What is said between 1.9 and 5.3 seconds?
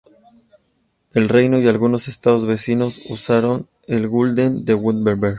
estados vecinos usaron el gulden de Wurtemberg.